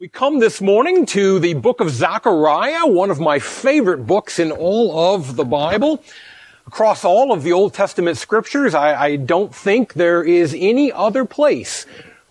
[0.00, 4.52] We come this morning to the book of Zechariah, one of my favorite books in
[4.52, 6.04] all of the Bible.
[6.68, 11.24] Across all of the Old Testament scriptures, I, I, don't think there is any other
[11.24, 11.84] place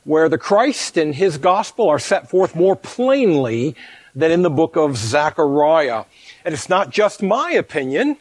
[0.06, 3.76] where the Christ and his gospel are set forth more plainly
[4.16, 6.06] than in the book of Zechariah.
[6.46, 8.16] And it's not just my opinion.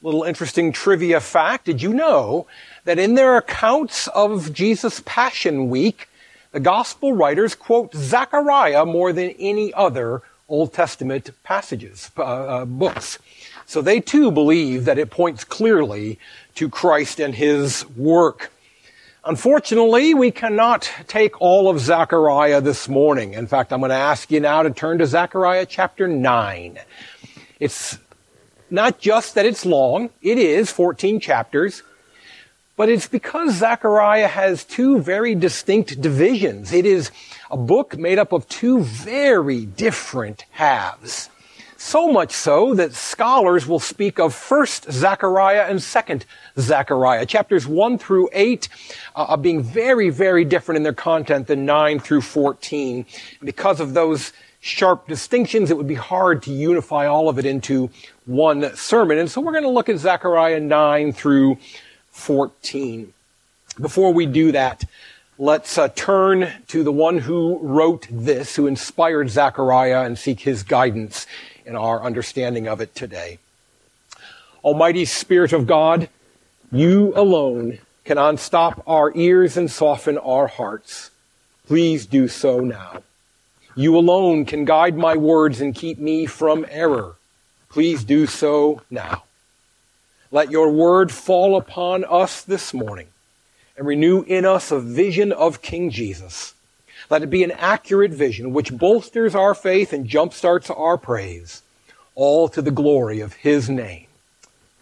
[0.00, 1.66] Little interesting trivia fact.
[1.66, 2.46] Did you know
[2.86, 6.08] that in their accounts of Jesus' Passion Week,
[6.52, 13.18] the gospel writers quote Zechariah more than any other Old Testament passages, uh, uh, books.
[13.66, 16.18] So they too believe that it points clearly
[16.54, 18.52] to Christ and his work.
[19.24, 23.34] Unfortunately, we cannot take all of Zechariah this morning.
[23.34, 26.78] In fact, I'm going to ask you now to turn to Zechariah chapter 9.
[27.58, 27.98] It's
[28.70, 31.82] not just that it's long, it is 14 chapters,
[32.76, 36.72] but it's because Zechariah has two very distinct divisions.
[36.72, 37.10] It is
[37.50, 41.30] a book made up of two very different halves.
[41.78, 46.24] So much so that scholars will speak of first Zechariah and second
[46.58, 47.26] Zechariah.
[47.26, 48.68] Chapters 1 through 8
[49.14, 53.04] uh, are being very, very different in their content than 9 through 14.
[53.42, 57.90] Because of those sharp distinctions, it would be hard to unify all of it into
[58.24, 59.18] one sermon.
[59.18, 61.58] And so we're going to look at Zechariah 9 through
[62.16, 63.12] 14.
[63.80, 64.84] Before we do that,
[65.38, 70.62] let's uh, turn to the one who wrote this, who inspired Zechariah, and seek his
[70.62, 71.26] guidance
[71.64, 73.38] in our understanding of it today.
[74.64, 76.08] Almighty Spirit of God,
[76.72, 81.10] you alone can unstop our ears and soften our hearts.
[81.66, 83.02] Please do so now.
[83.76, 87.16] You alone can guide my words and keep me from error.
[87.68, 89.25] Please do so now.
[90.36, 93.06] Let your word fall upon us this morning
[93.74, 96.52] and renew in us a vision of King Jesus.
[97.08, 101.62] Let it be an accurate vision which bolsters our faith and jumpstarts our praise,
[102.14, 104.08] all to the glory of his name.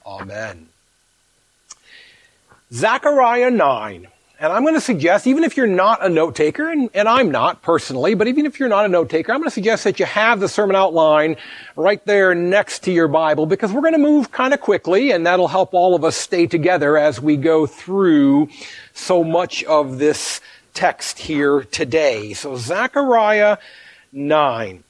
[0.05, 0.70] Amen.
[2.73, 4.08] Zechariah 9
[4.40, 7.30] and I'm going to suggest, even if you're not a note taker, and, and, I'm
[7.30, 10.00] not personally, but even if you're not a note taker, I'm going to suggest that
[10.00, 11.36] you have the sermon outline
[11.77, 15.27] right there next to your Bible because we're going to move kind of quickly and
[15.27, 18.48] that'll help all of us stay together as we go through
[18.92, 20.40] so much of this
[20.74, 22.33] text here today.
[22.33, 23.58] So Zechariah
[24.12, 24.83] 9.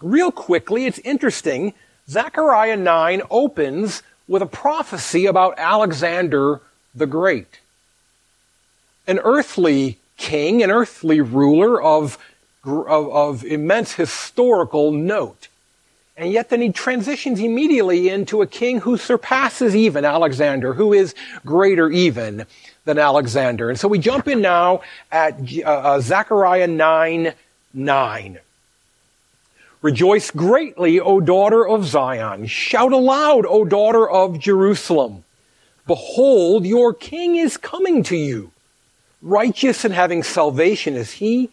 [0.00, 1.74] Real quickly, it's interesting.
[2.08, 6.60] Zechariah 9 opens with a prophecy about Alexander
[6.94, 7.60] the Great
[9.06, 12.18] an earthly king, an earthly ruler of,
[12.64, 15.48] of, of immense historical note.
[16.16, 21.14] And yet then he transitions immediately into a king who surpasses even Alexander, who is
[21.44, 22.46] greater even
[22.86, 23.68] than Alexander.
[23.68, 24.80] And so we jump in now
[25.12, 27.34] at uh, uh Zechariah 9,
[27.74, 28.38] 9.
[29.82, 32.46] Rejoice greatly, O daughter of Zion.
[32.46, 35.22] Shout aloud, O daughter of Jerusalem.
[35.86, 38.50] Behold, your king is coming to you.
[39.26, 41.50] Righteous and having salvation is he,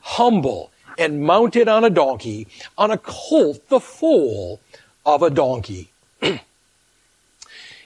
[0.00, 2.46] humble and mounted on a donkey,
[2.78, 4.60] on a colt, the foal
[5.04, 5.90] of a donkey.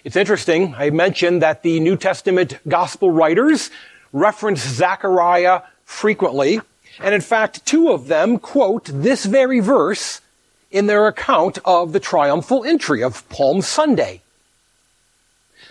[0.05, 0.75] it's interesting.
[0.77, 3.71] I mentioned that the New Testament gospel writers
[4.13, 6.61] reference Zechariah frequently.
[6.99, 10.21] And in fact, two of them quote this very verse
[10.71, 14.21] in their account of the triumphal entry of Palm Sunday.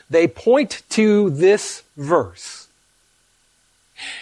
[0.10, 2.59] They point to this verse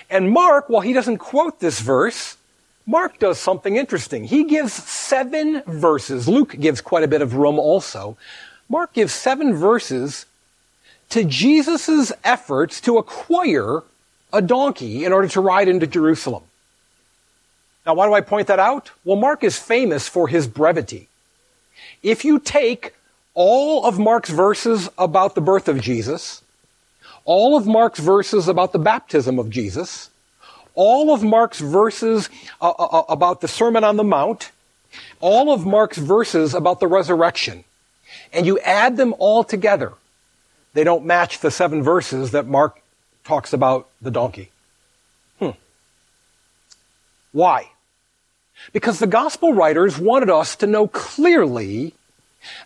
[0.09, 2.37] and Mark, while he doesn't quote this verse,
[2.85, 4.23] Mark does something interesting.
[4.23, 6.27] He gives seven verses.
[6.27, 8.17] Luke gives quite a bit of room also.
[8.69, 10.25] Mark gives seven verses
[11.09, 13.83] to Jesus' efforts to acquire
[14.31, 16.43] a donkey in order to ride into Jerusalem.
[17.85, 18.91] Now, why do I point that out?
[19.05, 21.07] Well, Mark is famous for his brevity.
[22.03, 22.93] If you take
[23.33, 26.41] all of Mark's verses about the birth of Jesus,
[27.27, 30.09] all of Mark's verses about the baptism of Jesus,
[30.73, 32.29] all of Mark's verses
[32.61, 34.51] uh, uh, uh, about the Sermon on the Mount,
[35.19, 37.65] all of Mark's verses about the resurrection,
[38.31, 39.93] and you add them all together,
[40.73, 42.79] they don't match the seven verses that Mark
[43.25, 44.49] talks about the donkey.
[45.39, 45.51] Hmm.
[47.33, 47.71] Why?
[48.71, 51.93] Because the gospel writers wanted us to know clearly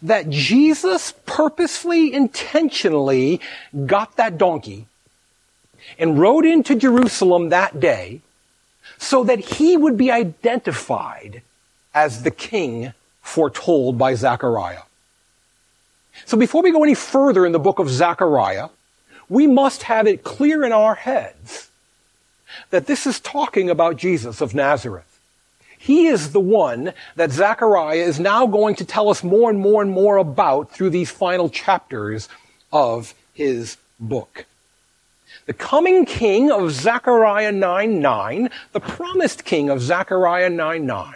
[0.02, 3.42] that Jesus purposefully, intentionally
[3.86, 4.88] got that donkey
[5.98, 8.22] and rode into Jerusalem that day
[8.98, 11.42] so that he would be identified
[11.94, 14.84] as the king foretold by Zechariah.
[16.26, 18.70] So before we go any further in the book of Zechariah,
[19.30, 21.70] we must have it clear in our heads
[22.70, 25.11] that this is talking about Jesus of Nazareth.
[25.82, 29.82] He is the one that Zechariah is now going to tell us more and more
[29.82, 32.30] and more about through these final chapters
[32.72, 34.46] of his book.
[35.48, 41.16] The coming king of Zechariah 9 9, the promised king of Zechariah 9 9,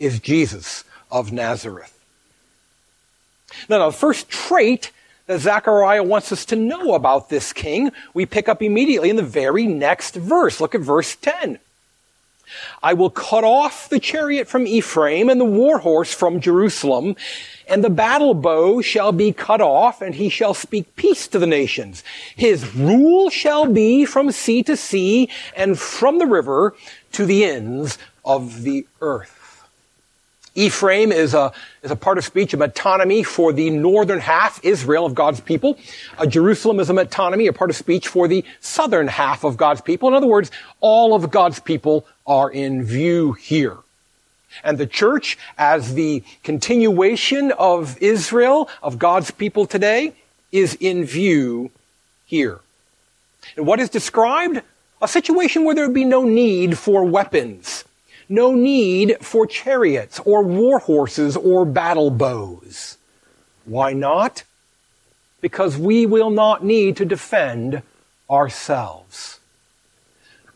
[0.00, 1.96] is Jesus of Nazareth.
[3.68, 4.90] Now, the first trait
[5.26, 9.22] that Zechariah wants us to know about this king, we pick up immediately in the
[9.22, 10.60] very next verse.
[10.60, 11.60] Look at verse 10.
[12.82, 17.16] I will cut off the chariot from Ephraim and the war horse from Jerusalem,
[17.68, 21.46] and the battle bow shall be cut off, and he shall speak peace to the
[21.46, 22.04] nations.
[22.34, 26.74] His rule shall be from sea to sea, and from the river
[27.12, 29.35] to the ends of the earth.
[30.56, 35.04] Ephraim is a, is a part of speech of metonymy for the northern half, Israel,
[35.04, 35.78] of God's people.
[36.18, 39.82] Uh, Jerusalem is a metonymy, a part of speech for the southern half of God's
[39.82, 40.08] people.
[40.08, 40.50] In other words,
[40.80, 43.76] all of God's people are in view here.
[44.64, 50.14] And the church, as the continuation of Israel, of God's people today,
[50.50, 51.70] is in view
[52.24, 52.60] here.
[53.56, 54.62] And what is described?
[55.02, 57.84] A situation where there would be no need for weapons
[58.28, 62.98] no need for chariots or war horses or battle bows.
[63.64, 64.44] Why not?
[65.40, 67.82] Because we will not need to defend
[68.30, 69.40] ourselves.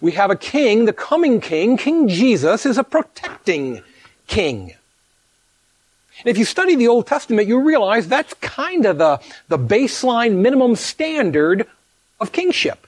[0.00, 3.82] We have a king, the coming king, King Jesus, is a protecting
[4.26, 4.74] king.
[6.20, 10.36] And if you study the Old Testament, you realize that's kind of the, the baseline
[10.36, 11.66] minimum standard
[12.18, 12.86] of kingship.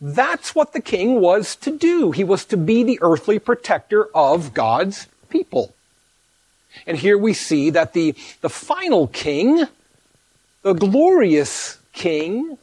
[0.00, 2.10] That's what the king was to do.
[2.10, 5.74] He was to be the earthly protector of God's people.
[6.86, 9.66] And here we see that the, the final king,
[10.62, 12.56] the glorious king,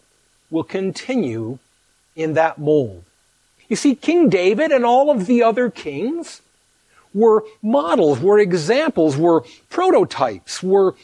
[0.50, 1.60] will continue
[2.16, 3.04] in that mold.
[3.70, 6.42] You see, King David and all of the other kings
[7.14, 10.96] were models, were examples, were prototypes, were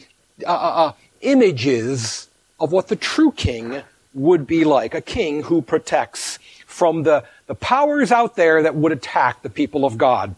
[0.45, 0.91] uh, uh, uh
[1.21, 2.27] images
[2.59, 3.81] of what the true king
[4.13, 8.91] would be like, a king who protects from the, the powers out there that would
[8.91, 10.35] attack the people of God.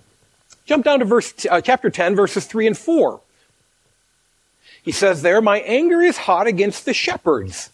[0.66, 3.19] Jump down to verse, uh, chapter 10, verses 3 and 4.
[4.83, 7.69] He says there, My anger is hot against the shepherds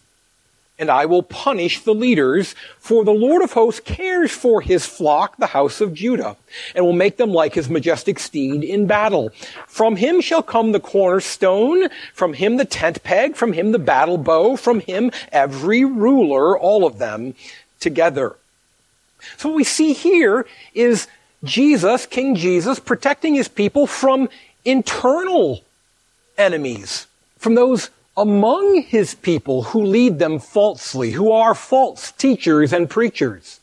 [0.82, 5.36] and I will punish the leaders, for the Lord of hosts cares for his flock,
[5.36, 6.36] the house of Judah,
[6.74, 9.30] and will make them like his majestic steed in battle.
[9.68, 14.18] From him shall come the cornerstone, from him the tent peg, from him the battle
[14.18, 17.36] bow, from him every ruler, all of them
[17.78, 18.34] together.
[19.36, 21.06] So what we see here is
[21.44, 24.28] Jesus, King Jesus, protecting his people from
[24.64, 25.62] internal
[26.36, 27.06] enemies,
[27.38, 33.60] from those among his people who lead them falsely, who are false teachers and preachers.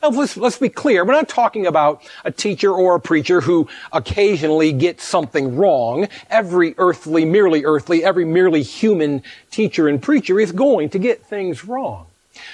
[0.00, 1.04] Now, let's, let's be clear.
[1.04, 6.06] We're not talking about a teacher or a preacher who occasionally gets something wrong.
[6.30, 11.64] Every earthly, merely earthly, every merely human teacher and preacher is going to get things
[11.64, 12.06] wrong.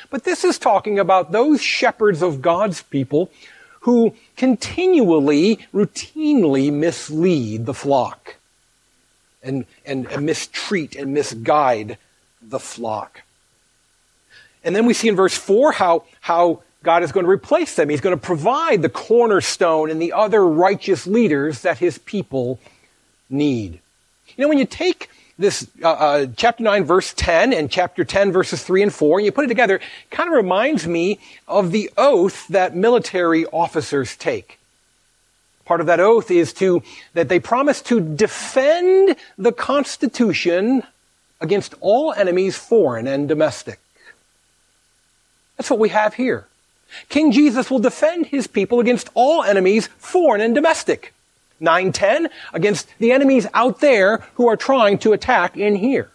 [0.09, 3.31] But this is talking about those shepherds of God's people
[3.81, 8.37] who continually, routinely mislead the flock
[9.45, 11.99] and, and, and mistreat and misguide
[12.43, 13.23] the flock.
[14.65, 17.89] And then we see in verse 4 how, how God is going to replace them.
[17.89, 22.59] He's going to provide the cornerstone and the other righteous leaders that his people
[23.29, 23.81] need.
[24.37, 28.33] You know, when you take this uh, uh, chapter 9 verse 10 and chapter 10
[28.33, 31.73] verses 3 and 4 and you put it together, it kind of reminds me of
[31.73, 34.59] the oath that military officers take.
[35.65, 36.83] Part of that oath is to,
[37.15, 40.83] that they promise to defend the Constitution
[41.41, 43.81] against all enemies, foreign and domestic.
[45.57, 46.47] That's what we have here.
[47.09, 51.13] King Jesus will defend his people against all enemies, foreign and domestic.
[51.61, 56.11] 910 against the enemies out there who are trying to attack in here.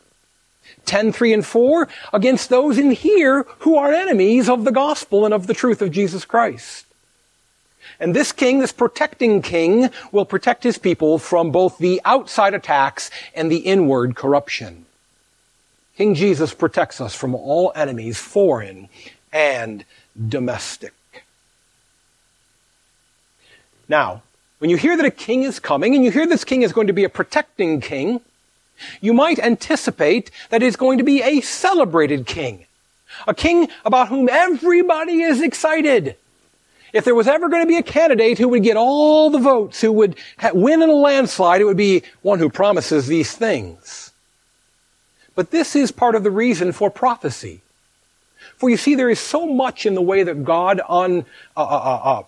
[0.86, 5.34] 10, 3, and 4 against those in here who are enemies of the gospel and
[5.34, 6.86] of the truth of Jesus Christ.
[8.00, 13.12] And this king, this protecting king, will protect his people from both the outside attacks
[13.36, 14.86] and the inward corruption.
[15.98, 18.88] King Jesus protects us from all enemies, foreign
[19.34, 19.84] and
[20.30, 20.94] domestic.
[23.90, 24.22] Now,
[24.60, 26.88] when you hear that a king is coming, and you hear this king is going
[26.88, 28.22] to be a protecting king,
[29.02, 32.66] you might anticipate that he's going to be a celebrated king.
[33.28, 36.16] A king about whom everybody is excited.
[36.94, 39.82] If there was ever going to be a candidate who would get all the votes,
[39.82, 40.16] who would
[40.54, 44.12] win in a landslide, it would be one who promises these things.
[45.36, 47.62] But this is part of the reason for prophecy.
[48.58, 51.64] For you see, there is so much in the way that God un, uh, uh,
[51.64, 52.24] uh, uh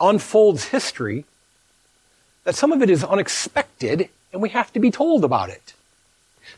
[0.00, 1.26] unfolds history
[2.44, 5.74] that some of it is unexpected and we have to be told about it.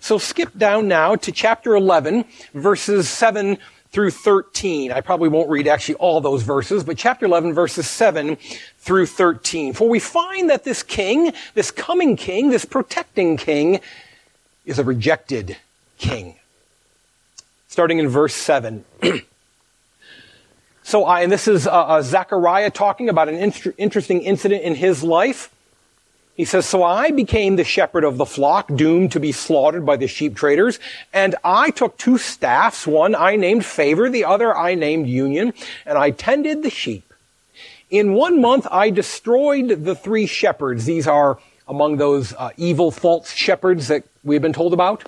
[0.00, 3.58] So skip down now to chapter 11, verses 7
[3.92, 4.90] through 13.
[4.90, 8.36] I probably won't read actually all those verses, but chapter 11, verses 7
[8.78, 9.74] through 13.
[9.74, 13.80] For we find that this king, this coming king, this protecting king,
[14.64, 15.58] is a rejected
[15.98, 16.36] king.
[17.68, 18.84] Starting in verse 7.
[20.82, 24.74] so I, and this is uh, uh, Zechariah talking about an in- interesting incident in
[24.74, 25.50] his life.
[26.34, 29.96] He says, So I became the shepherd of the flock, doomed to be slaughtered by
[29.96, 30.78] the sheep traders.
[31.12, 35.52] And I took two staffs, one I named Favor, the other I named Union,
[35.84, 37.12] and I tended the sheep.
[37.90, 40.86] In one month, I destroyed the three shepherds.
[40.86, 45.04] These are among those uh, evil false shepherds that we've been told about.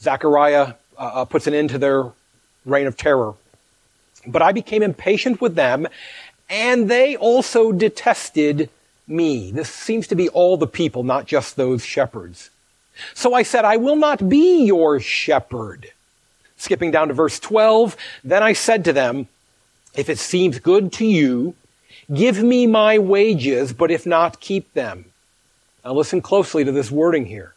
[0.00, 2.04] Zechariah uh, uh, puts an end to their
[2.66, 3.34] reign of terror.
[4.26, 5.88] But I became impatient with them,
[6.50, 8.68] and they also detested
[9.06, 9.50] me.
[9.50, 12.50] This seems to be all the people, not just those shepherds.
[13.14, 15.92] So I said, I will not be your shepherd.
[16.56, 19.28] Skipping down to verse 12, then I said to them,
[19.94, 21.54] if it seems good to you,
[22.12, 25.06] give me my wages, but if not, keep them.
[25.84, 27.54] Now listen closely to this wording here.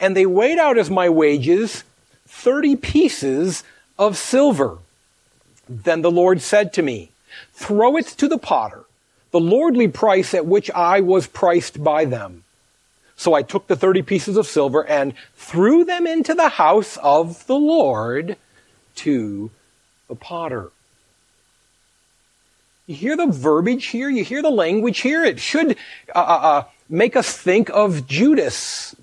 [0.00, 1.84] And they weighed out as my wages
[2.28, 3.64] 30 pieces
[3.98, 4.78] of silver.
[5.68, 7.10] Then the Lord said to me,
[7.52, 8.84] throw it to the potter
[9.30, 12.44] the lordly price at which I was priced by them.
[13.16, 17.46] So I took the 30 pieces of silver and threw them into the house of
[17.46, 18.36] the Lord
[18.96, 19.50] to
[20.08, 20.70] the potter.
[22.86, 24.08] You hear the verbiage here?
[24.08, 25.22] You hear the language here?
[25.22, 25.76] It should
[26.14, 28.96] uh, uh, uh make us think of Judas.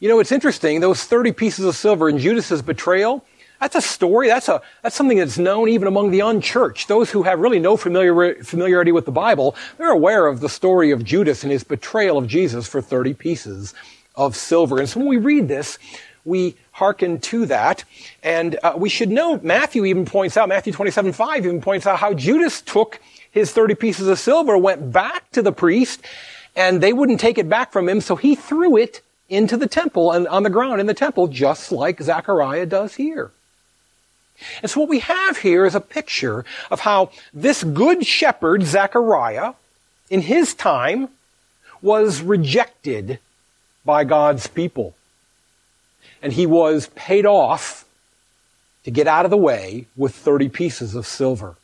[0.00, 3.24] You know, it's interesting, those 30 pieces of silver in Judas's betrayal,
[3.60, 4.28] that's a story.
[4.28, 6.88] That's a, that's something that's known even among the unchurched.
[6.88, 10.90] Those who have really no familiar, familiarity with the Bible, they're aware of the story
[10.90, 13.74] of Judas and his betrayal of Jesus for 30 pieces
[14.14, 14.78] of silver.
[14.78, 15.78] And so when we read this,
[16.24, 17.84] we hearken to that.
[18.22, 21.98] And uh, we should know Matthew even points out, Matthew 27, 5 even points out
[21.98, 26.02] how Judas took his 30 pieces of silver, went back to the priest,
[26.54, 30.12] and they wouldn't take it back from him, so he threw it into the temple
[30.12, 33.30] and on the ground in the temple, just like Zechariah does here.
[34.62, 39.54] And so what we have here is a picture of how this good shepherd, Zechariah,
[40.10, 41.08] in his time,
[41.82, 43.18] was rejected
[43.84, 44.94] by God's people.
[46.22, 47.84] And he was paid off
[48.84, 51.56] to get out of the way with 30 pieces of silver.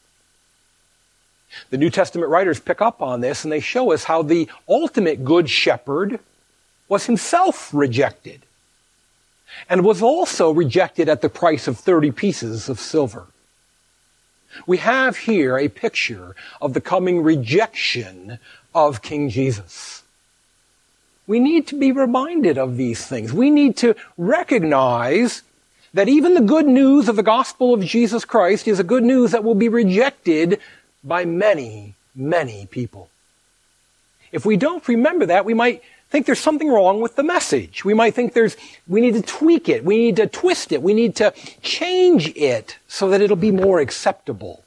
[1.70, 5.24] The New Testament writers pick up on this and they show us how the ultimate
[5.24, 6.18] good shepherd
[6.88, 8.42] was himself rejected
[9.68, 13.26] and was also rejected at the price of 30 pieces of silver.
[14.66, 18.38] We have here a picture of the coming rejection
[18.74, 20.02] of King Jesus.
[21.26, 23.32] We need to be reminded of these things.
[23.32, 25.42] We need to recognize
[25.94, 29.30] that even the good news of the gospel of Jesus Christ is a good news
[29.30, 30.58] that will be rejected
[31.04, 33.08] by many, many people.
[34.32, 37.86] If we don't remember that, we might think there's something wrong with the message.
[37.86, 39.82] We might think there's, we need to tweak it.
[39.82, 40.82] We need to twist it.
[40.82, 44.62] We need to change it so that it'll be more acceptable.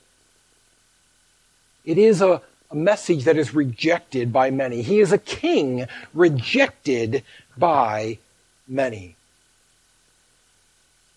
[1.86, 4.82] It is a, a message that is rejected by many.
[4.82, 5.86] He is a king
[6.16, 7.24] rejected
[7.56, 8.18] by
[8.68, 9.16] many.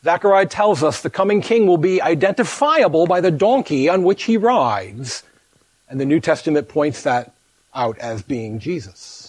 [0.04, 4.36] Zechariah tells us the coming king will be identifiable by the donkey on which he
[4.36, 5.22] rides.
[5.88, 7.32] And the New Testament points that
[7.74, 9.27] out as being Jesus.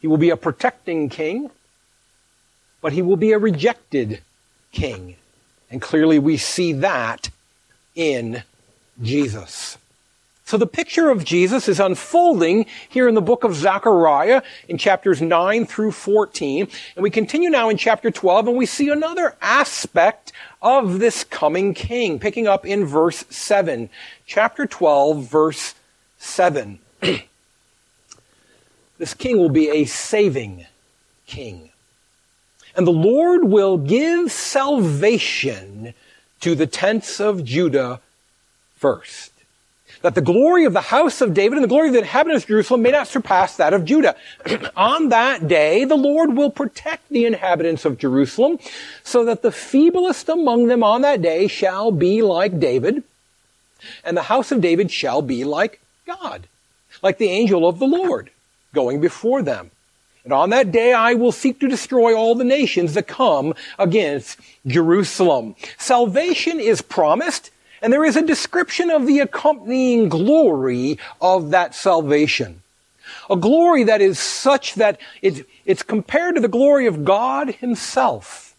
[0.00, 1.50] He will be a protecting king,
[2.80, 4.22] but he will be a rejected
[4.72, 5.16] king.
[5.70, 7.30] And clearly we see that
[7.94, 8.42] in
[9.02, 9.76] Jesus.
[10.48, 15.20] So the picture of Jesus is unfolding here in the book of Zechariah in chapters
[15.20, 16.68] 9 through 14.
[16.96, 21.74] And we continue now in chapter 12 and we see another aspect of this coming
[21.74, 23.90] king, picking up in verse 7.
[24.24, 25.74] Chapter 12, verse
[26.16, 26.78] 7.
[28.98, 30.66] This king will be a saving
[31.26, 31.70] king.
[32.74, 35.94] And the Lord will give salvation
[36.40, 38.00] to the tents of Judah
[38.76, 39.32] first.
[40.02, 42.48] That the glory of the house of David and the glory of the inhabitants of
[42.48, 44.14] Jerusalem may not surpass that of Judah.
[44.76, 48.58] On that day, the Lord will protect the inhabitants of Jerusalem
[49.02, 53.02] so that the feeblest among them on that day shall be like David
[54.04, 56.46] and the house of David shall be like God,
[57.02, 58.30] like the angel of the Lord
[58.74, 59.70] going before them.
[60.24, 64.38] And on that day I will seek to destroy all the nations that come against
[64.66, 65.54] Jerusalem.
[65.78, 72.62] Salvation is promised And there is a description of the accompanying glory of that salvation.
[73.30, 78.54] A glory that is such that it's, it's compared to the glory of God Himself.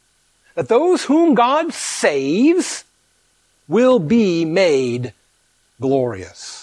[0.56, 2.84] That those whom God saves
[3.68, 5.14] will be made
[5.80, 6.59] glorious.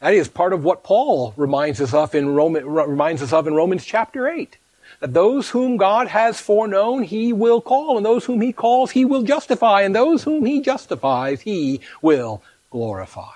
[0.00, 3.54] That is part of what Paul reminds us of in Roman, reminds us of in
[3.54, 4.56] Romans chapter 8
[5.00, 9.04] that those whom God has foreknown, he will call, and those whom he calls, he
[9.04, 13.32] will justify, and those whom he justifies, he will glorify.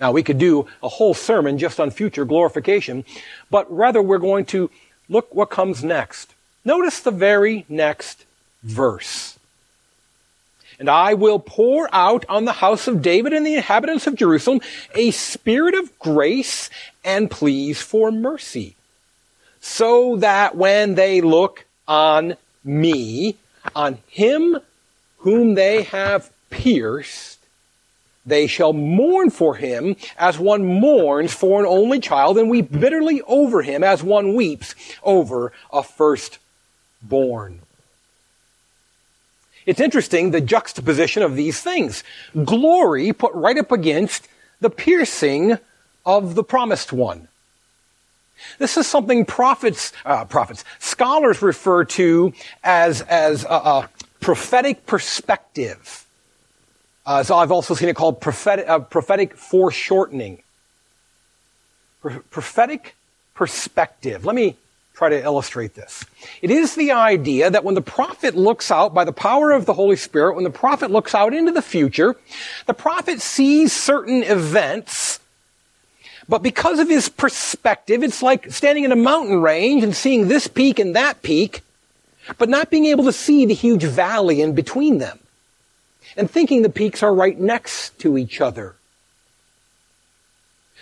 [0.00, 3.04] Now, we could do a whole sermon just on future glorification,
[3.50, 4.70] but rather we're going to
[5.08, 6.34] look what comes next.
[6.64, 8.24] Notice the very next
[8.62, 9.37] verse.
[10.78, 14.60] And I will pour out on the house of David and the inhabitants of Jerusalem
[14.94, 16.70] a spirit of grace
[17.04, 18.76] and pleas for mercy
[19.60, 23.36] so that when they look on me,
[23.74, 24.58] on him
[25.18, 27.38] whom they have pierced,
[28.24, 33.22] they shall mourn for him as one mourns for an only child and weep bitterly
[33.22, 37.60] over him as one weeps over a firstborn.
[39.68, 42.02] It's interesting the juxtaposition of these things.
[42.42, 44.26] Glory put right up against
[44.62, 45.58] the piercing
[46.06, 47.28] of the promised one.
[48.58, 52.32] This is something prophets, uh, prophets, scholars refer to
[52.64, 56.06] as, as a, a prophetic perspective.
[57.04, 60.42] Uh, so I've also seen it called prophetic, uh, prophetic foreshortening.
[62.00, 62.96] Pro- prophetic
[63.34, 64.24] perspective.
[64.24, 64.56] Let me
[64.98, 66.04] try to illustrate this.
[66.42, 69.72] It is the idea that when the prophet looks out by the power of the
[69.72, 72.16] Holy Spirit, when the prophet looks out into the future,
[72.66, 75.20] the prophet sees certain events
[76.28, 80.46] but because of his perspective, it's like standing in a mountain range and seeing this
[80.46, 81.62] peak and that peak,
[82.36, 85.18] but not being able to see the huge valley in between them.
[86.16, 88.74] And thinking the peaks are right next to each other.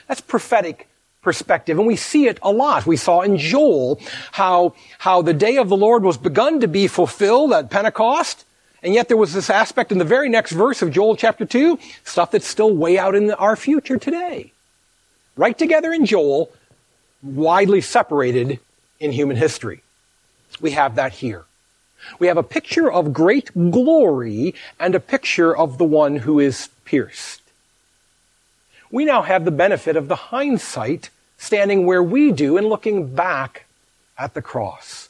[0.09, 0.89] That's prophetic
[1.27, 2.87] perspective, and we see it a lot.
[2.87, 4.01] We saw in Joel
[4.33, 8.47] how, how the day of the Lord was begun to be fulfilled at Pentecost,
[8.83, 11.79] and yet there was this aspect in the very next verse of Joel chapter 2,
[12.05, 14.53] stuff that's still way out in our future today
[15.37, 16.51] right together in Joel,
[17.23, 18.59] widely separated
[18.99, 19.83] in human history.
[20.61, 21.45] We have that here.
[22.19, 26.69] We have a picture of great glory and a picture of the one who is
[26.85, 27.43] pierced.
[28.91, 33.67] We now have the benefit of the hindsight standing where we do and looking back
[34.19, 35.09] at the cross.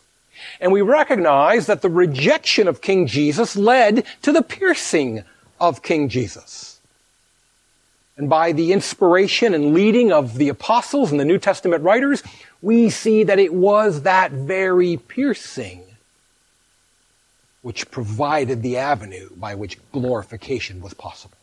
[0.60, 5.24] And we recognize that the rejection of King Jesus led to the piercing
[5.60, 6.80] of King Jesus.
[8.16, 12.22] And by the inspiration and leading of the apostles and the New Testament writers,
[12.62, 15.82] we see that it was that very piercing
[17.60, 21.36] which provided the avenue by which glorification was possible.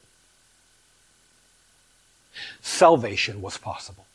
[2.61, 4.05] Salvation was possible.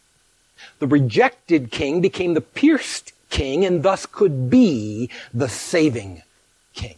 [0.79, 6.23] The rejected king became the pierced king and thus could be the saving
[6.75, 6.97] king.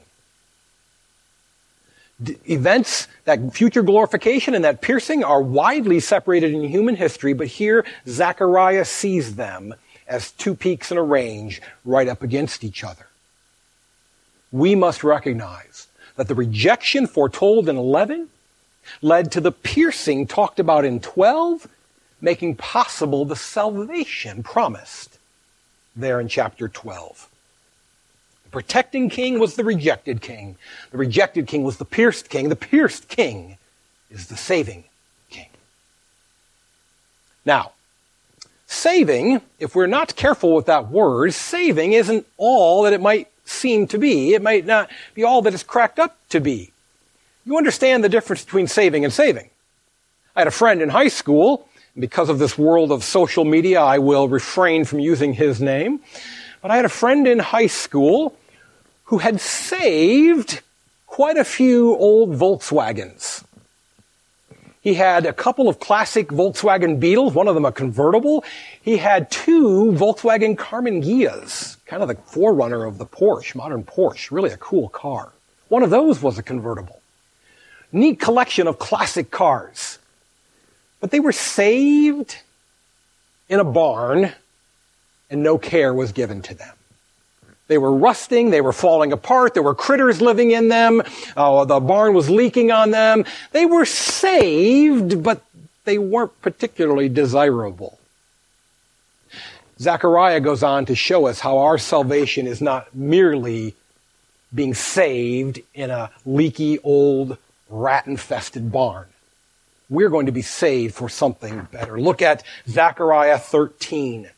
[2.22, 7.46] D- events, that future glorification and that piercing are widely separated in human history, but
[7.46, 9.74] here Zechariah sees them
[10.06, 13.06] as two peaks in a range right up against each other.
[14.52, 18.28] We must recognize that the rejection foretold in 11
[19.00, 21.68] led to the piercing talked about in 12,
[22.20, 25.18] making possible the salvation promised
[25.96, 27.28] there in chapter 12
[28.44, 30.56] The protecting king was the rejected king.
[30.90, 32.48] The rejected king was the pierced king.
[32.48, 33.59] The pierced king
[34.11, 34.85] is the saving
[35.30, 35.48] king.
[37.44, 37.72] Now,
[38.66, 43.87] saving, if we're not careful with that word, saving isn't all that it might seem
[43.88, 44.35] to be.
[44.35, 46.72] It might not be all that it's cracked up to be.
[47.44, 49.50] You understand the difference between saving and saving.
[50.37, 51.68] I had a friend in high school,
[52.00, 56.00] because of this world of social media, I will refrain from using his name.
[56.62, 58.36] But I had a friend in high school
[59.04, 60.60] who had saved
[61.06, 63.44] quite a few old Volkswagens.
[64.82, 68.44] He had a couple of classic Volkswagen Beetles, one of them a convertible.
[68.80, 74.30] He had two Volkswagen Karmann Ghias, kind of the forerunner of the Porsche, modern Porsche,
[74.30, 75.32] really a cool car.
[75.68, 77.00] One of those was a convertible.
[77.92, 79.98] Neat collection of classic cars.
[81.00, 82.36] But they were saved
[83.48, 84.32] in a barn
[85.30, 86.74] and no care was given to them.
[87.68, 88.50] They were rusting.
[88.50, 89.54] They were falling apart.
[89.54, 91.02] There were critters living in them.
[91.36, 93.24] Uh, the barn was leaking on them.
[93.52, 95.42] They were saved, but
[95.84, 97.98] they weren't particularly desirable.
[99.78, 103.74] Zechariah goes on to show us how our salvation is not merely
[104.52, 109.06] being saved in a leaky old rat infested barn.
[109.90, 112.00] We're going to be saved for something better.
[112.00, 114.31] Look at Zechariah 13,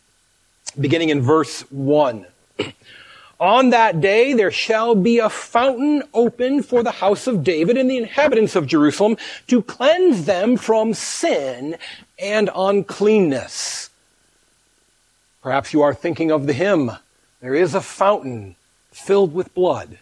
[0.81, 2.27] beginning in verse 1.
[3.39, 7.91] On that day there shall be a fountain opened for the house of David and
[7.91, 9.17] the inhabitants of Jerusalem
[9.49, 11.77] to cleanse them from sin
[12.19, 13.91] and uncleanness.
[15.43, 16.93] Perhaps you are thinking of the hymn,
[17.41, 18.55] There is a fountain
[18.93, 19.99] filled with blood,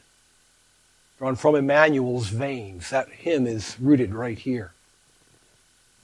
[1.19, 2.91] drawn from Emmanuel's veins.
[2.91, 4.75] That hymn is rooted right here.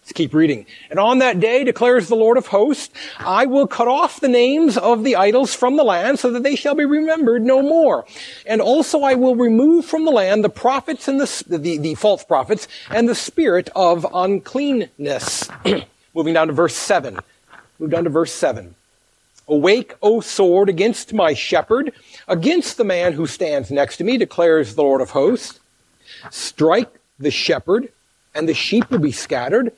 [0.07, 0.67] Let's keep reading.
[0.89, 4.79] And on that day, declares the Lord of hosts, I will cut off the names
[4.79, 8.07] of the idols from the land so that they shall be remembered no more.
[8.47, 12.23] And also I will remove from the land the prophets and the, the, the false
[12.23, 15.49] prophets and the spirit of uncleanness.
[16.15, 17.19] Moving down to verse 7.
[17.81, 18.77] Move down to verse 7.
[19.49, 21.93] Awake, O sword, against my shepherd,
[22.29, 25.59] against the man who stands next to me, declares the Lord of hosts.
[26.31, 27.89] Strike the shepherd,
[28.37, 29.73] and the sheep will be scattered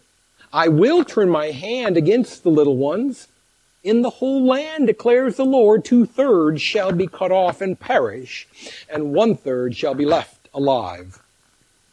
[0.53, 3.29] I will turn my hand against the little ones.
[3.85, 8.49] In the whole land, declares the Lord, two thirds shall be cut off and perish,
[8.89, 11.23] and one third shall be left alive.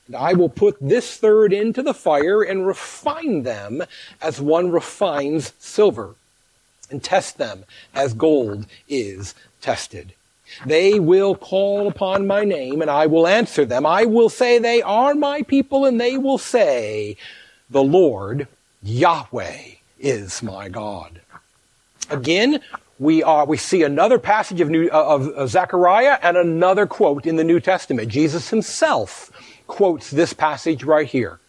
[0.07, 3.83] And I will put this third into the fire and refine them
[4.21, 6.15] as one refines silver,
[6.89, 10.13] and test them as gold is tested.
[10.65, 13.85] They will call upon my name, and I will answer them.
[13.85, 17.17] I will say, They are my people, and they will say,
[17.69, 18.47] the Lord,
[18.83, 21.21] Yahweh, is my God.
[22.09, 22.61] Again,
[22.99, 27.25] we are, we see another passage of, New, uh, of, of Zechariah and another quote
[27.25, 28.09] in the New Testament.
[28.09, 29.31] Jesus himself
[29.67, 31.39] quotes this passage right here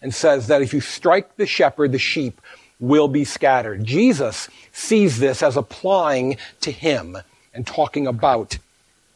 [0.00, 2.40] and says that if you strike the shepherd, the sheep
[2.78, 3.84] will be scattered.
[3.84, 7.16] Jesus sees this as applying to him
[7.52, 8.58] and talking about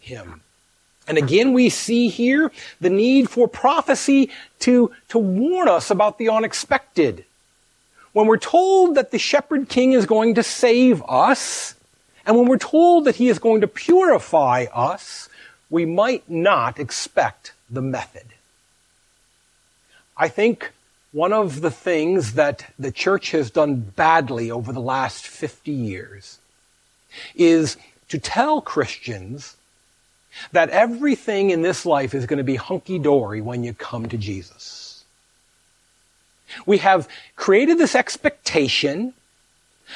[0.00, 0.40] him.
[1.10, 6.28] And again, we see here the need for prophecy to, to warn us about the
[6.28, 7.24] unexpected.
[8.12, 11.74] When we're told that the shepherd king is going to save us,
[12.24, 15.28] and when we're told that he is going to purify us,
[15.68, 18.26] we might not expect the method.
[20.16, 20.70] I think
[21.10, 26.38] one of the things that the church has done badly over the last 50 years
[27.34, 27.76] is
[28.10, 29.56] to tell Christians
[30.52, 34.16] that everything in this life is going to be hunky dory when you come to
[34.16, 35.04] Jesus.
[36.66, 39.14] We have created this expectation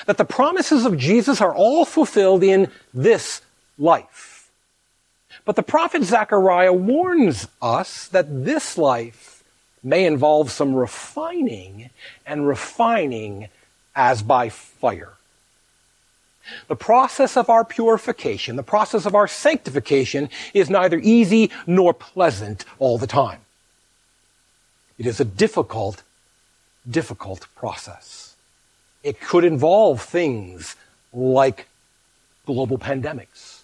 [0.07, 3.43] that the promises of Jesus are all fulfilled in this
[3.79, 4.51] life.
[5.45, 9.45] But the prophet Zechariah warns us that this life
[9.83, 11.91] may involve some refining
[12.27, 13.49] and refining
[13.95, 15.14] as by fire.
[16.69, 22.65] The process of our purification, the process of our sanctification is neither easy nor pleasant
[22.79, 23.41] all the time.
[24.99, 26.03] It is a difficult,
[26.89, 28.37] difficult process.
[29.03, 30.77] It could involve things
[31.13, 31.67] like
[32.47, 33.61] global pandemics,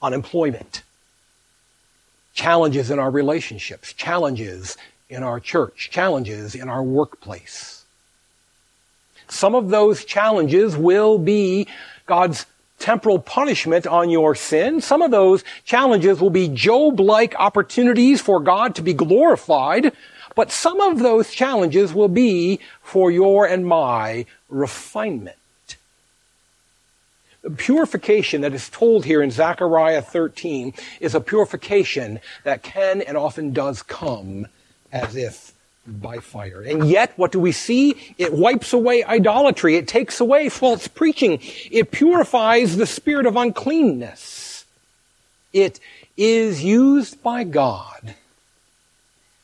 [0.00, 0.82] unemployment,
[2.34, 4.76] challenges in our relationships, challenges
[5.08, 7.75] in our church, challenges in our workplace.
[9.28, 11.66] Some of those challenges will be
[12.06, 12.46] God's
[12.78, 14.80] temporal punishment on your sin.
[14.80, 19.92] Some of those challenges will be Job-like opportunities for God to be glorified.
[20.34, 25.36] But some of those challenges will be for your and my refinement.
[27.42, 33.16] The purification that is told here in Zechariah 13 is a purification that can and
[33.16, 34.48] often does come
[34.92, 35.52] as if
[35.86, 36.62] by fire.
[36.62, 38.14] And yet, what do we see?
[38.18, 39.76] It wipes away idolatry.
[39.76, 41.40] It takes away false preaching.
[41.70, 44.64] It purifies the spirit of uncleanness.
[45.52, 45.80] It
[46.16, 48.14] is used by God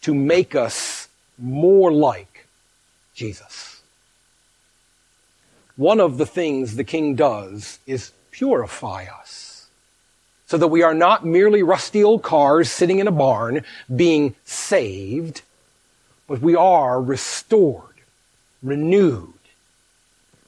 [0.03, 2.47] to make us more like
[3.15, 3.81] Jesus.
[5.77, 9.69] One of the things the king does is purify us
[10.47, 15.41] so that we are not merely rusty old cars sitting in a barn being saved
[16.33, 18.01] but we are restored,
[18.63, 19.35] renewed,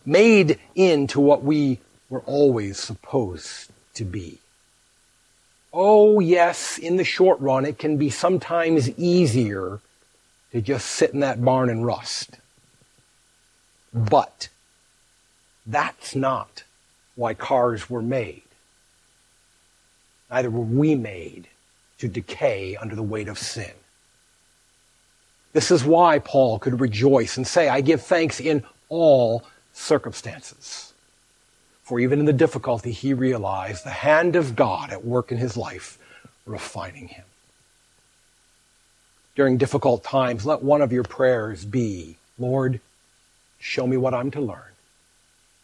[0.06, 4.38] made into what we were always supposed to be.
[5.74, 9.80] Oh, yes, in the short run, it can be sometimes easier
[10.52, 12.38] to just sit in that barn and rust.
[13.92, 14.48] But
[15.66, 16.64] that's not
[17.14, 18.40] why cars were made.
[20.30, 21.48] Neither were we made
[21.98, 23.74] to decay under the weight of sin.
[25.54, 30.92] This is why Paul could rejoice and say, I give thanks in all circumstances.
[31.84, 35.56] For even in the difficulty, he realized the hand of God at work in his
[35.56, 35.98] life,
[36.46, 37.24] refining him.
[39.34, 42.80] during difficult times, let one of your prayers be, Lord,
[43.58, 44.72] show me what I'm to learn.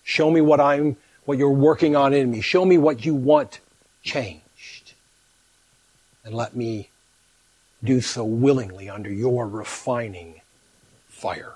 [0.03, 2.41] Show me what I'm, what you're working on in me.
[2.41, 3.61] Show me what you want
[4.03, 4.95] changed.
[6.25, 6.91] And let me
[7.83, 10.41] do so willingly under your refining
[11.09, 11.55] fire.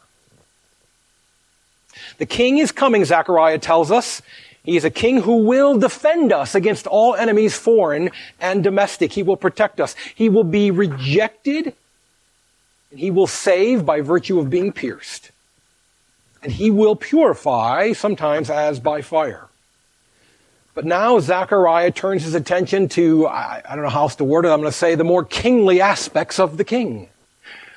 [2.19, 4.23] The king is coming, Zechariah tells us.
[4.65, 8.11] He is a king who will defend us against all enemies, foreign
[8.41, 9.13] and domestic.
[9.13, 9.95] He will protect us.
[10.15, 11.75] He will be rejected
[12.91, 15.33] and he will save by virtue of being pierced.
[16.43, 19.49] And he will purify, sometimes as by fire.
[20.75, 24.45] But now Zechariah turns his attention to, I, I don't know how else to word
[24.45, 27.09] it, I'm going to say the more kingly aspects of the king.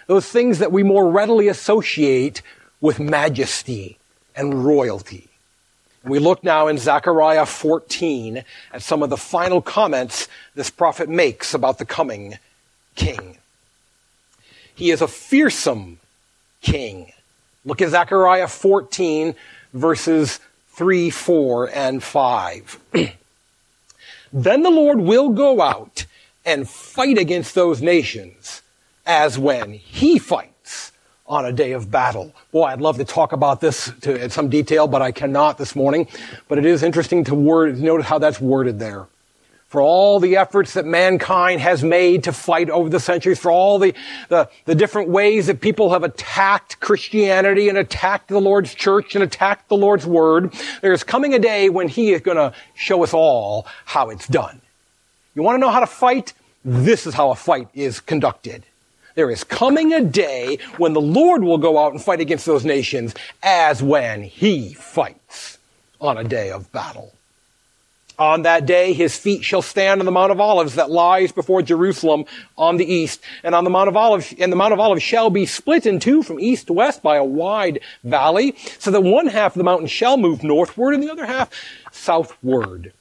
[0.08, 2.42] Those things that we more readily associate
[2.82, 3.98] with majesty
[4.36, 5.30] and royalty.
[6.04, 11.54] We look now in Zechariah 14 at some of the final comments this prophet makes
[11.54, 12.40] about the coming
[12.96, 13.38] king.
[14.74, 16.00] He is a fearsome
[16.62, 17.12] king.
[17.66, 19.36] Look at Zechariah 14
[19.74, 20.40] verses
[20.78, 22.80] 3, 4, and 5.
[24.34, 26.06] then the Lord will go out
[26.46, 28.62] and fight against those nations
[29.04, 30.92] as when he fights
[31.26, 32.32] on a day of battle.
[32.52, 35.76] Boy, I'd love to talk about this to, in some detail, but I cannot this
[35.76, 36.08] morning.
[36.48, 39.08] But it is interesting to word, notice how that's worded there
[39.68, 43.80] for all the efforts that mankind has made to fight over the centuries, for all
[43.80, 43.94] the,
[44.30, 49.24] the, the, different ways that people have attacked Christianity and attacked the Lord's church and
[49.24, 53.14] attacked the Lord's word, there's coming a day when He is going to show us
[53.14, 54.62] all how it's done.
[55.36, 56.34] You want to know how to fight?
[56.64, 58.64] This is how a fight is conducted.
[59.16, 62.64] There is coming a day when the Lord will go out and fight against those
[62.64, 65.58] nations as when He fights
[66.00, 67.17] on a day of battle.
[68.20, 71.62] On that day, his feet shall stand on the Mount of Olives that lies before
[71.62, 72.26] Jerusalem
[72.58, 73.22] on the east.
[73.44, 76.00] And on the Mount of Olives, and the Mount of Olives shall be split in
[76.00, 79.64] two from east to west by a wide valley, so that one half of the
[79.64, 81.52] mountain shall move northward and the other half
[81.92, 82.92] southward.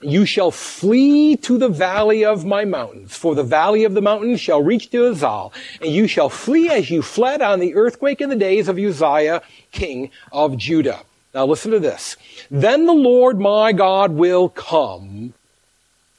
[0.00, 4.40] You shall flee to the valley of my mountains, for the valley of the mountains
[4.40, 8.30] shall reach to Azal, and you shall flee as you fled on the earthquake in
[8.30, 9.42] the days of Uzziah,
[9.72, 11.02] king of Judah.
[11.34, 12.16] Now listen to this.
[12.50, 15.34] Then the Lord my God will come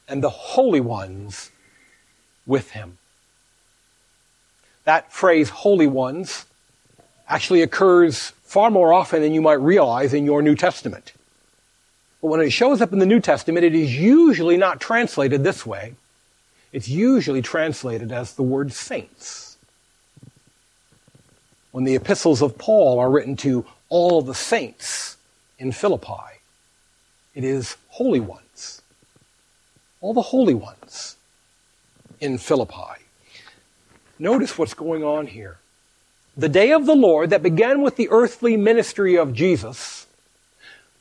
[0.08, 1.52] and the holy ones
[2.46, 2.98] with him.
[4.84, 6.46] That phrase, holy ones,
[7.28, 11.14] actually occurs far more often than you might realize in your New Testament.
[12.22, 15.66] But when it shows up in the New Testament, it is usually not translated this
[15.66, 15.96] way.
[16.72, 19.58] It's usually translated as the word saints.
[21.72, 25.16] When the epistles of Paul are written to all the saints
[25.58, 26.42] in Philippi.
[27.34, 28.82] It is holy ones.
[30.02, 31.16] All the holy ones
[32.20, 32.98] in Philippi.
[34.20, 35.60] Notice what's going on here.
[36.36, 40.08] The day of the Lord that began with the earthly ministry of Jesus,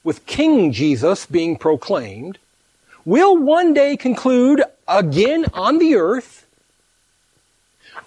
[0.05, 2.39] with King Jesus being proclaimed,
[3.05, 6.47] will one day conclude again on the earth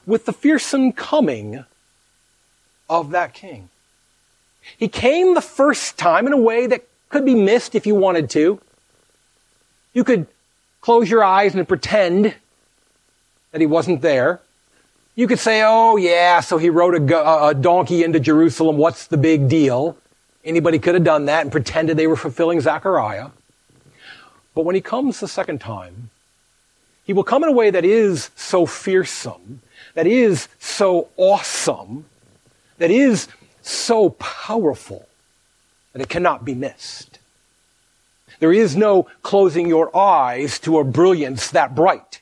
[0.05, 1.65] with the fearsome coming
[2.89, 3.67] of that king.
[4.77, 8.29] He came the first time in a way that could be missed if you wanted
[8.31, 8.59] to.
[9.93, 10.27] You could
[10.81, 12.35] close your eyes and pretend
[13.51, 14.41] that he wasn't there.
[15.15, 18.77] You could say, oh yeah, so he rode a, a donkey into Jerusalem.
[18.77, 19.97] What's the big deal?
[20.45, 23.29] Anybody could have done that and pretended they were fulfilling Zechariah.
[24.53, 26.09] But when he comes the second time,
[27.03, 29.61] he will come in a way that is so fearsome,
[29.93, 32.05] that is so awesome,
[32.77, 33.27] that is
[33.69, 35.07] so powerful
[35.93, 37.19] that it cannot be missed.
[38.39, 42.21] There is no closing your eyes to a brilliance that bright,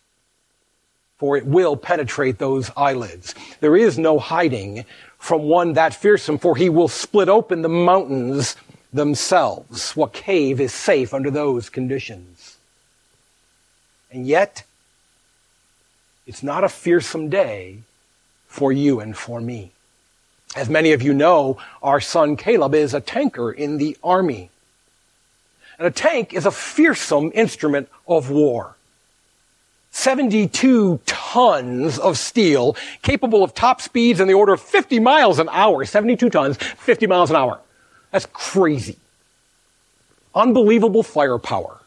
[1.17, 3.35] for it will penetrate those eyelids.
[3.59, 4.85] There is no hiding
[5.17, 8.55] from one that fearsome, for he will split open the mountains
[8.93, 9.95] themselves.
[9.95, 12.57] What cave is safe under those conditions?
[14.11, 14.63] And yet,
[16.25, 17.79] it's not a fearsome day
[18.47, 19.71] for you and for me.
[20.55, 24.49] As many of you know, our son Caleb is a tanker in the army.
[25.77, 28.75] And a tank is a fearsome instrument of war.
[29.91, 35.49] 72 tons of steel capable of top speeds in the order of 50 miles an
[35.51, 35.83] hour.
[35.83, 37.59] 72 tons, 50 miles an hour.
[38.11, 38.97] That's crazy.
[40.33, 41.79] Unbelievable firepower.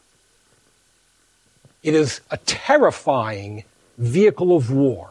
[1.81, 3.63] It is a terrifying
[3.97, 5.08] vehicle of war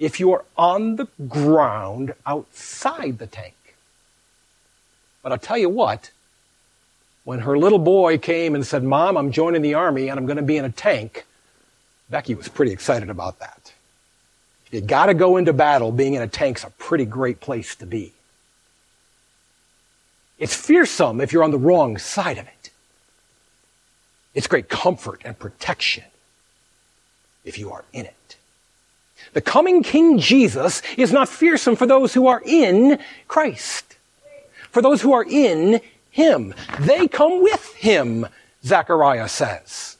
[0.00, 3.54] if you are on the ground outside the tank.
[5.22, 6.10] But I'll tell you what,
[7.24, 10.38] when her little boy came and said, Mom, I'm joining the army and I'm going
[10.38, 11.26] to be in a tank,
[12.08, 13.72] Becky was pretty excited about that.
[14.70, 15.90] You gotta go into battle.
[15.90, 18.12] Being in a tank's a pretty great place to be.
[20.38, 22.70] It's fearsome if you're on the wrong side of it.
[24.32, 26.04] It's great comfort and protection
[27.44, 28.36] if you are in it.
[29.32, 33.96] The coming King Jesus is not fearsome for those who are in Christ.
[34.70, 36.54] For those who are in Him.
[36.80, 38.26] They come with Him,
[38.64, 39.96] Zechariah says.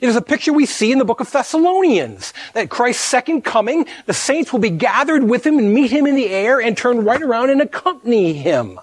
[0.00, 3.86] It is a picture we see in the book of Thessalonians, that Christ's second coming,
[4.06, 7.04] the saints will be gathered with Him and meet Him in the air and turn
[7.04, 8.80] right around and accompany Him.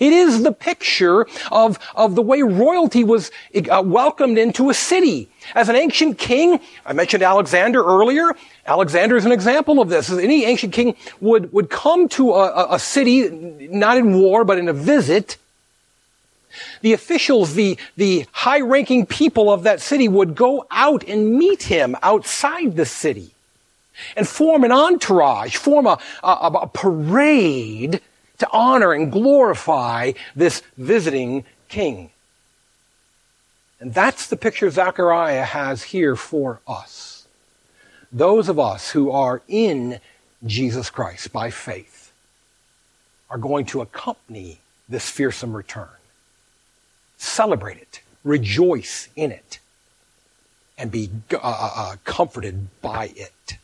[0.00, 3.30] It is the picture of, of the way royalty was
[3.70, 5.28] uh, welcomed into a city.
[5.54, 8.34] As an ancient king, I mentioned Alexander earlier.
[8.66, 10.10] Alexander is an example of this.
[10.10, 13.28] Any ancient king would, would come to a, a city,
[13.70, 15.36] not in war, but in a visit.
[16.80, 21.64] The officials, the, the high ranking people of that city would go out and meet
[21.64, 23.32] him outside the city
[24.16, 28.00] and form an entourage, form a, a, a parade
[28.38, 32.10] to honor and glorify this visiting king.
[33.80, 37.26] And that's the picture Zechariah has here for us.
[38.12, 40.00] Those of us who are in
[40.44, 42.12] Jesus Christ by faith
[43.28, 45.88] are going to accompany this fearsome return.
[47.18, 49.58] Celebrate it, rejoice in it,
[50.78, 53.56] and be uh, uh, uh comforted by it.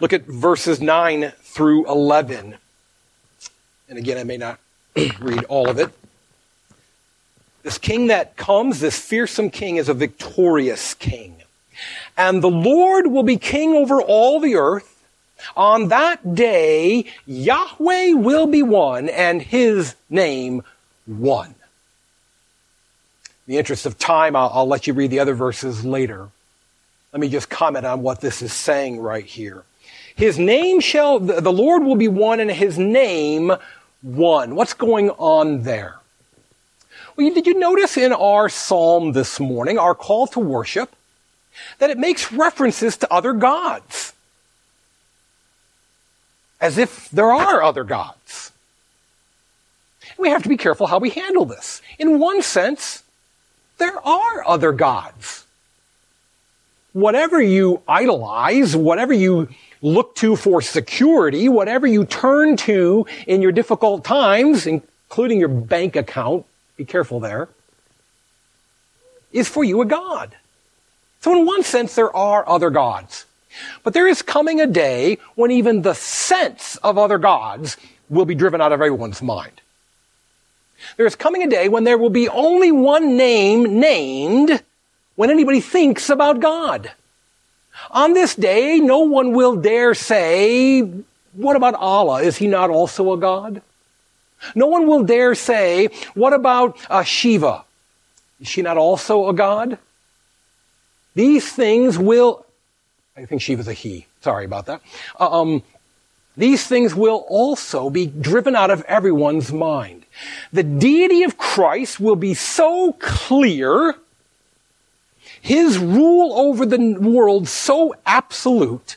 [0.00, 2.56] Look at verses 9 through 11.
[3.88, 4.58] And again, I may not
[5.20, 5.90] read all of it.
[7.62, 11.42] This king that comes, this fearsome king, is a victorious king.
[12.16, 14.94] And the Lord will be king over all the earth.
[15.56, 20.62] On that day, Yahweh will be one and his name
[21.06, 21.54] one.
[23.46, 26.28] In the interest of time, I'll, I'll let you read the other verses later.
[27.12, 29.64] Let me just comment on what this is saying right here.
[30.14, 33.52] His name shall, the Lord will be one and his name
[34.02, 34.54] one.
[34.54, 36.00] What's going on there?
[37.16, 40.94] Well, did you notice in our psalm this morning, our call to worship,
[41.78, 44.12] that it makes references to other gods?
[46.60, 48.52] As if there are other gods.
[50.18, 51.80] We have to be careful how we handle this.
[51.98, 53.04] In one sense,
[53.78, 55.44] there are other gods
[56.92, 59.48] whatever you idolize, whatever you
[59.82, 65.96] look to for security, whatever you turn to in your difficult times, including your bank
[65.96, 66.44] account,
[66.76, 67.48] be careful there,
[69.32, 70.36] is for you a God.
[71.20, 73.26] So in one sense, there are other gods.
[73.82, 77.76] But there is coming a day when even the sense of other gods
[78.08, 79.60] will be driven out of everyone's mind.
[80.96, 84.62] There is coming a day when there will be only one name named
[85.18, 86.92] when anybody thinks about God.
[87.90, 90.80] On this day, no one will dare say,
[91.32, 92.22] what about Allah?
[92.22, 93.60] Is he not also a God?
[94.54, 97.64] No one will dare say, what about uh, Shiva?
[98.40, 99.78] Is she not also a God?
[101.16, 102.46] These things will,
[103.16, 104.06] I think Shiva's a he.
[104.20, 104.82] Sorry about that.
[105.18, 105.64] Uh, um,
[106.36, 110.04] these things will also be driven out of everyone's mind.
[110.52, 113.96] The deity of Christ will be so clear
[115.40, 118.96] his rule over the world so absolute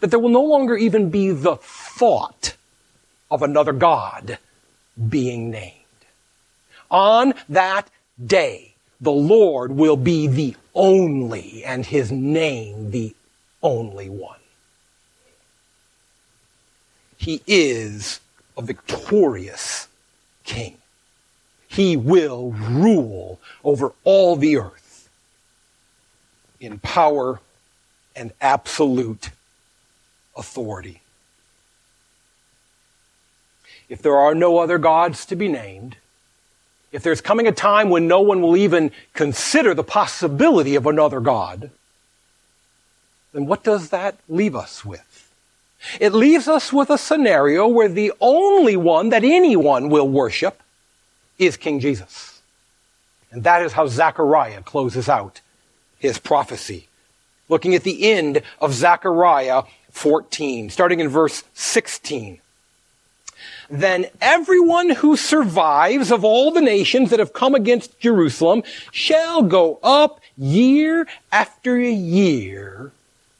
[0.00, 2.56] that there will no longer even be the thought
[3.30, 4.38] of another God
[5.08, 5.74] being named.
[6.90, 7.90] On that
[8.24, 13.14] day, the Lord will be the only and his name the
[13.62, 14.38] only one.
[17.16, 18.20] He is
[18.56, 19.88] a victorious
[20.44, 20.78] king.
[21.66, 24.83] He will rule over all the earth
[26.64, 27.40] in power
[28.16, 29.30] and absolute
[30.36, 31.00] authority.
[33.88, 35.96] If there are no other gods to be named,
[36.92, 41.20] if there's coming a time when no one will even consider the possibility of another
[41.20, 41.70] God,
[43.32, 45.32] then what does that leave us with?
[46.00, 50.62] It leaves us with a scenario where the only one that anyone will worship
[51.38, 52.40] is King Jesus.
[53.30, 55.40] And that is how Zechariah closes out
[55.98, 56.88] his prophecy.
[57.48, 62.40] Looking at the end of Zechariah 14, starting in verse 16.
[63.70, 69.78] Then everyone who survives of all the nations that have come against Jerusalem shall go
[69.82, 72.92] up year after year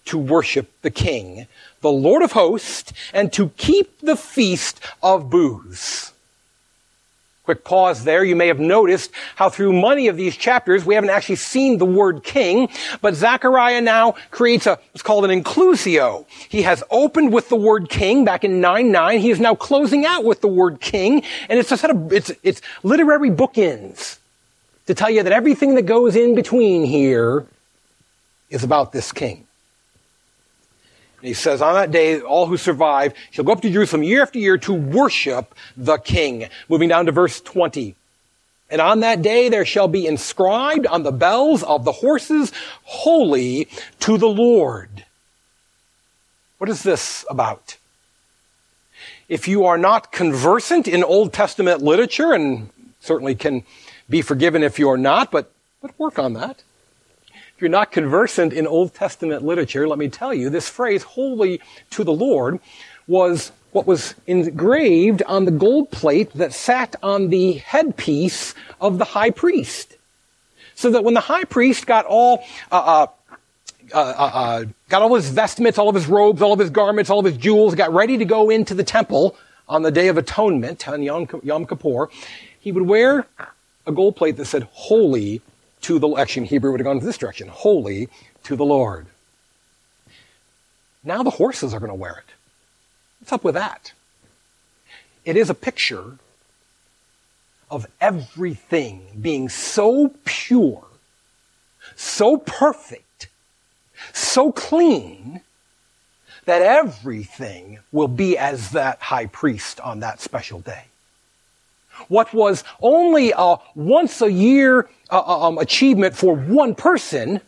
[0.06, 1.46] to worship the King,
[1.80, 6.13] the Lord of hosts, and to keep the feast of booths.
[7.44, 8.24] Quick pause there.
[8.24, 11.84] You may have noticed how through many of these chapters we haven't actually seen the
[11.84, 12.70] word king,
[13.02, 16.24] but Zechariah now creates a, it's called an inclusio.
[16.48, 19.20] He has opened with the word king back in 9-9.
[19.20, 22.32] He is now closing out with the word king, and it's a set of, it's,
[22.42, 24.16] it's literary bookends
[24.86, 27.44] to tell you that everything that goes in between here
[28.48, 29.46] is about this king.
[31.24, 34.20] And he says, on that day, all who survive shall go up to Jerusalem year
[34.20, 36.50] after year to worship the king.
[36.68, 37.96] Moving down to verse 20.
[38.68, 42.52] And on that day there shall be inscribed on the bells of the horses,
[42.82, 43.68] holy
[44.00, 45.06] to the Lord.
[46.58, 47.78] What is this about?
[49.26, 52.68] If you are not conversant in Old Testament literature, and
[53.00, 53.62] certainly can
[54.10, 55.50] be forgiven if you're not, but,
[55.80, 56.62] but work on that.
[57.56, 61.60] If you're not conversant in Old Testament literature, let me tell you, this phrase, holy
[61.90, 62.58] to the Lord,
[63.06, 69.04] was what was engraved on the gold plate that sat on the headpiece of the
[69.04, 69.96] high priest.
[70.74, 73.06] So that when the high priest got all, uh,
[73.94, 77.08] uh, uh, uh, got all his vestments, all of his robes, all of his garments,
[77.08, 79.36] all of his jewels, got ready to go into the temple
[79.68, 82.10] on the Day of Atonement, on Yom, Yom Kippur,
[82.58, 83.26] he would wear
[83.86, 85.40] a gold plate that said, holy
[85.84, 88.08] to the, actually in Hebrew would have gone this direction, holy
[88.44, 89.06] to the Lord.
[91.02, 92.32] Now the horses are going to wear it.
[93.20, 93.92] What's up with that?
[95.24, 96.18] It is a picture
[97.70, 100.84] of everything being so pure,
[101.96, 103.28] so perfect,
[104.12, 105.40] so clean,
[106.46, 110.84] that everything will be as that high priest on that special day.
[112.08, 117.40] What was only a once a year uh, uh, um, achievement for one person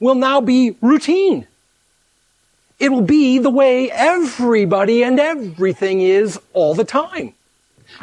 [0.00, 1.46] will now be routine.
[2.78, 7.32] It will be the way everybody and everything is all the time.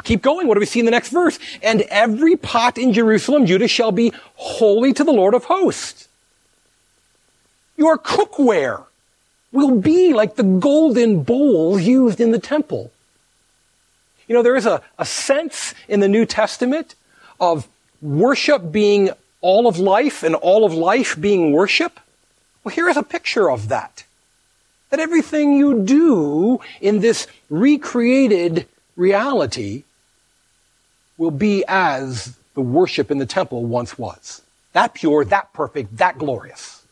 [0.02, 0.48] Keep going.
[0.48, 1.38] What do we see in the next verse?
[1.62, 6.08] And every pot in Jerusalem, Judah, shall be holy to the Lord of hosts.
[7.76, 8.84] Your cookware
[9.52, 12.90] will be like the golden bowls used in the temple.
[14.26, 16.94] You know, there is a, a sense in the New Testament
[17.40, 17.68] of
[18.00, 19.10] worship being
[19.40, 22.00] all of life and all of life being worship.
[22.62, 24.04] Well, here is a picture of that.
[24.90, 28.66] That everything you do in this recreated
[28.96, 29.82] reality
[31.18, 34.40] will be as the worship in the temple once was.
[34.72, 36.82] That pure, that perfect, that glorious.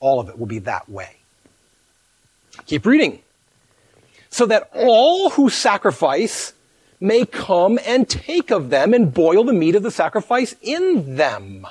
[0.00, 1.16] All of it will be that way.
[2.66, 3.20] Keep reading
[4.30, 6.52] so that all who sacrifice
[7.00, 11.66] may come and take of them and boil the meat of the sacrifice in them.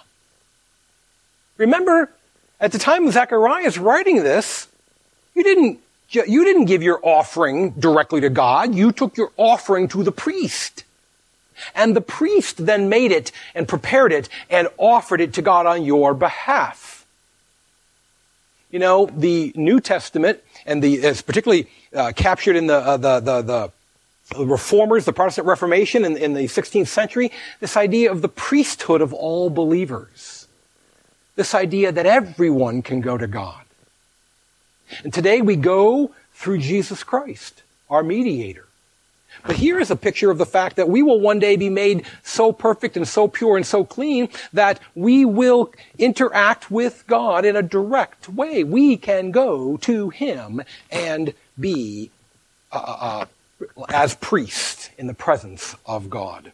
[1.58, 2.12] Remember,
[2.60, 4.68] at the time Zechariah is writing this,
[5.36, 5.80] you didn't,
[6.10, 8.74] you didn't give your offering directly to God.
[8.74, 10.84] You took your offering to the priest.
[11.76, 15.84] And the priest then made it and prepared it and offered it to God on
[15.84, 17.06] your behalf.
[18.72, 23.20] You know, the New Testament and the, is particularly uh, captured in the, uh, the,
[23.20, 23.72] the, the,
[24.46, 29.12] reformers, the Protestant Reformation in, in the 16th century, this idea of the priesthood of
[29.12, 30.48] all believers.
[31.36, 33.64] This idea that everyone can go to God.
[35.04, 38.69] And today we go through Jesus Christ, our mediator.
[39.46, 42.06] But here is a picture of the fact that we will one day be made
[42.24, 47.56] so perfect and so pure and so clean that we will interact with God in
[47.56, 48.64] a direct way.
[48.64, 50.62] We can go to Him
[50.92, 52.12] and be
[52.72, 53.26] uh, uh,
[53.78, 56.52] uh, as priest in the presence of God.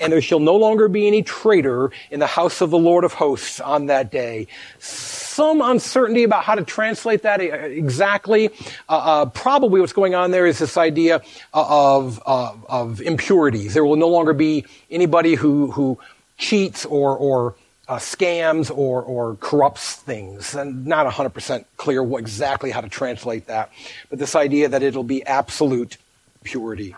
[0.00, 3.12] And there shall no longer be any traitor in the house of the Lord of
[3.12, 4.46] hosts on that day.
[4.78, 8.50] Some uncertainty about how to translate that exactly.
[8.88, 11.22] Uh, uh, probably what's going on there is this idea
[11.52, 13.74] of, of, of impurities.
[13.74, 15.98] There will no longer be anybody who, who
[16.38, 17.54] cheats or, or
[17.88, 20.54] uh, scams or, or corrupts things.
[20.54, 23.72] And not 100% clear what, exactly how to translate that.
[24.10, 25.96] But this idea that it'll be absolute
[26.44, 26.94] purity.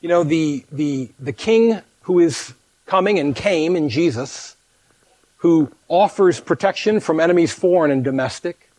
[0.00, 2.54] You know, the, the, the king who is
[2.86, 4.56] coming and came in Jesus,
[5.38, 8.70] who offers protection from enemies foreign and domestic,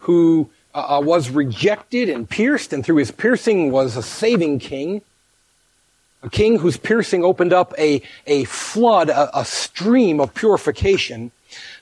[0.00, 5.02] who uh, uh was rejected and pierced, and through his piercing was a saving king,
[6.22, 11.30] a king whose piercing opened up a, a flood, a, a stream of purification.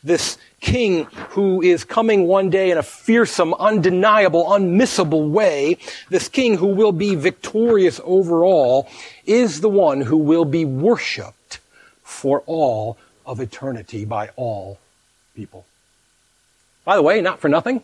[0.05, 5.79] This king who is coming one day in a fearsome, undeniable, unmissable way,
[6.11, 8.89] this king who will be victorious over all,
[9.25, 11.59] is the one who will be worshiped
[12.03, 14.79] for all of eternity by all
[15.35, 15.65] people.
[16.85, 17.83] By the way, not for nothing,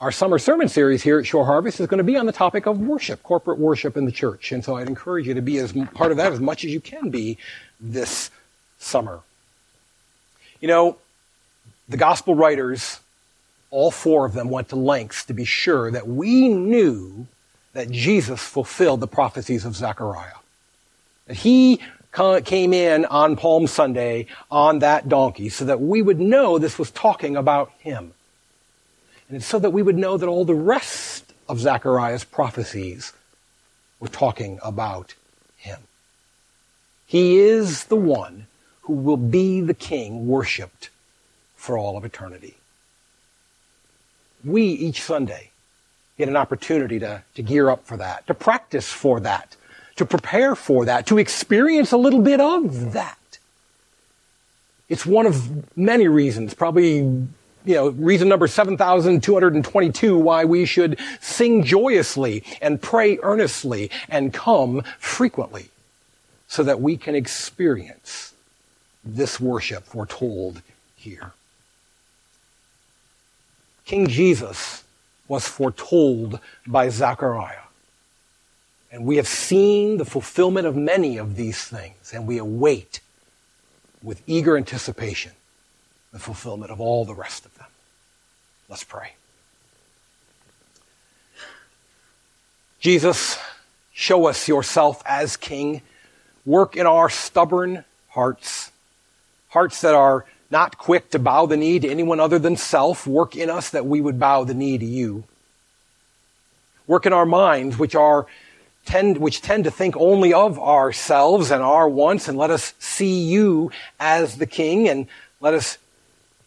[0.00, 2.66] our summer sermon series here at Shore Harvest is going to be on the topic
[2.66, 4.52] of worship, corporate worship in the church.
[4.52, 6.80] And so I'd encourage you to be as part of that as much as you
[6.80, 7.36] can be
[7.80, 8.30] this
[8.78, 9.20] summer.
[10.60, 10.98] You know,
[11.88, 13.00] the gospel writers,
[13.70, 17.26] all four of them went to lengths to be sure that we knew
[17.72, 20.34] that Jesus fulfilled the prophecies of Zechariah.
[21.26, 21.80] That he
[22.44, 26.90] came in on Palm Sunday on that donkey so that we would know this was
[26.90, 28.12] talking about him.
[29.28, 33.12] And so that we would know that all the rest of Zechariah's prophecies
[34.00, 35.14] were talking about
[35.56, 35.78] him.
[37.06, 38.46] He is the one
[38.90, 40.90] who will be the king worshiped
[41.54, 42.56] for all of eternity.
[44.44, 45.50] We each Sunday
[46.18, 49.54] get an opportunity to, to gear up for that, to practice for that,
[49.94, 53.38] to prepare for that, to experience a little bit of that.
[54.88, 57.28] It's one of many reasons, probably you
[57.66, 65.68] know, reason number 7,222 why we should sing joyously and pray earnestly and come frequently
[66.48, 68.29] so that we can experience
[69.14, 70.62] this worship foretold
[70.96, 71.32] here.
[73.84, 74.84] King Jesus
[75.28, 77.56] was foretold by Zechariah.
[78.92, 83.00] And we have seen the fulfillment of many of these things, and we await
[84.02, 85.32] with eager anticipation
[86.12, 87.68] the fulfillment of all the rest of them.
[88.68, 89.12] Let's pray.
[92.80, 93.38] Jesus,
[93.92, 95.82] show us yourself as King.
[96.46, 98.69] Work in our stubborn hearts,
[99.50, 103.06] hearts that are not quick to bow the knee to anyone other than self.
[103.06, 105.24] Work in us that we would bow the knee to you.
[106.86, 108.26] Work in our minds, which are
[108.84, 113.20] tend, which tend to think only of ourselves and our wants, and let us see
[113.20, 113.70] you
[114.00, 115.06] as the King, and
[115.40, 115.78] let us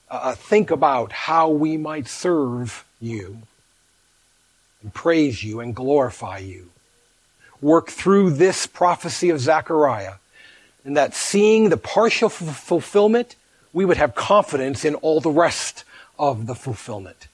[0.09, 3.39] uh, think about how we might serve you
[4.81, 6.69] and praise you and glorify you.
[7.61, 10.15] Work through this prophecy of Zechariah,
[10.85, 13.35] and that seeing the partial f- fulfillment,
[13.71, 15.83] we would have confidence in all the rest
[16.19, 17.27] of the fulfillment.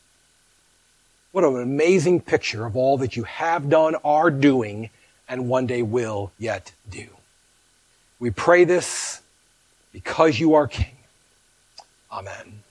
[1.32, 4.90] What an amazing picture of all that you have done, are doing,
[5.28, 7.08] and one day will yet do.
[8.20, 9.22] We pray this
[9.92, 10.98] because you are King.
[12.12, 12.64] Amen.